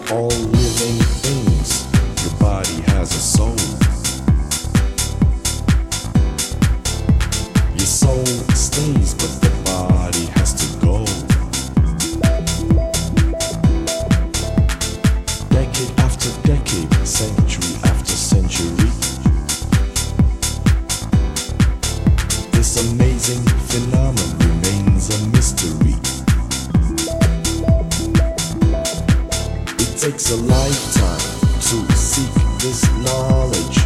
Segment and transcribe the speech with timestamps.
[0.00, 1.86] living things.
[2.24, 3.56] Your body has a soul.
[7.76, 8.24] Your soul
[8.54, 11.04] stays, but the body has to go.
[15.50, 18.88] Decade after decade, century after century.
[22.52, 26.01] This amazing phenomenon remains a mystery.
[30.02, 33.78] Takes a lifetime to seek this knowledge.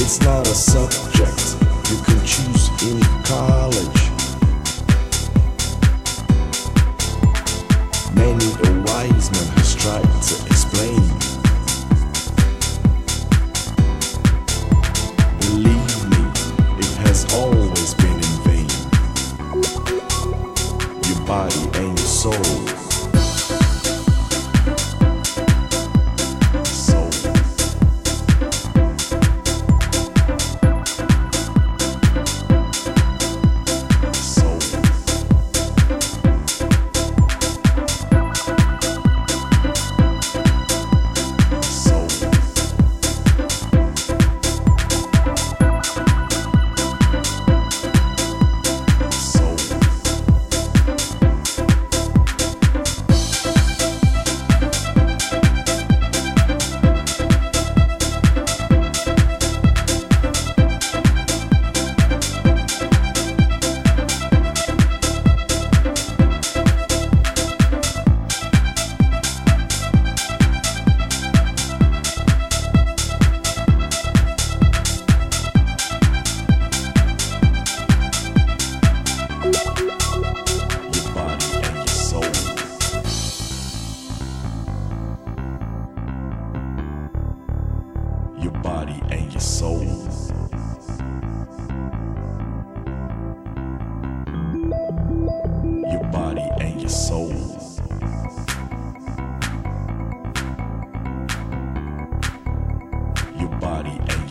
[0.00, 1.56] It's not a subject
[1.90, 4.11] you can choose in college.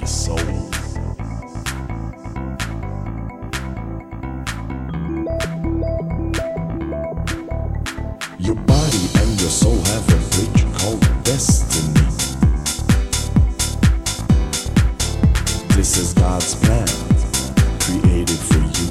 [0.02, 0.38] Your soul.
[8.40, 12.08] Your body and your soul have a bridge called destiny.
[15.76, 16.88] This is God's plan,
[17.80, 18.91] created for you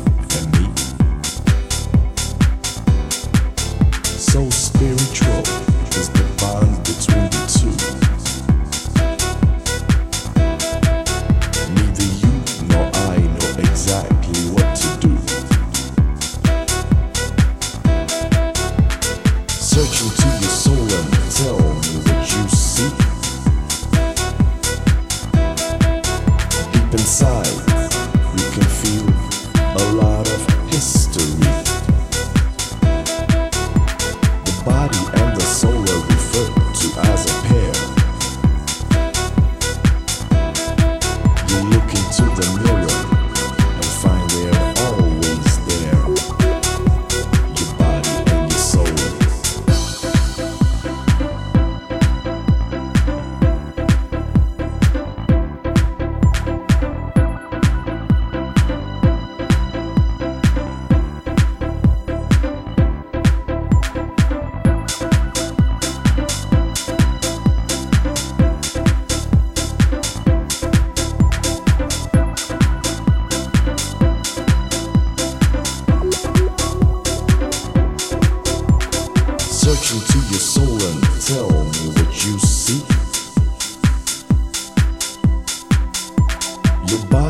[86.90, 87.29] Your body